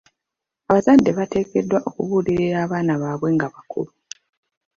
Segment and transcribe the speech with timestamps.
[0.69, 3.91] Abazadde bateekeddwa okubuulirira abaana baabwe nga bakula.